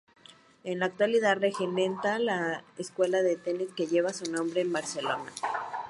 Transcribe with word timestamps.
En 0.63 0.79
la 0.79 0.87
actualidad 0.87 1.37
regenta 1.39 2.17
la 2.17 2.63
escuela 2.79 3.21
de 3.21 3.35
tenis 3.35 3.69
que 3.77 3.85
lleva 3.85 4.11
su 4.13 4.31
nombre, 4.31 4.61
en 4.61 4.73
Barcelona. 4.73 5.31